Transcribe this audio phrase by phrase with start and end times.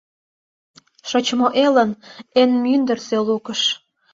[1.09, 1.91] Шочмо элын
[2.41, 3.61] эн мӱндырсӧ лукыш